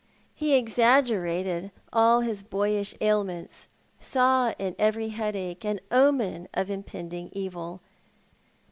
He 0.33 0.55
exaggerated 0.57 1.71
all 1.93 2.21
his 2.21 2.41
boyish 2.41 2.95
ailments, 3.01 3.67
saw 3.99 4.55
in 4.57 4.75
every 4.79 5.09
headache 5.09 5.63
an 5.63 5.79
omen 5.91 6.47
of 6.55 6.71
impending 6.71 7.29
evil. 7.33 7.81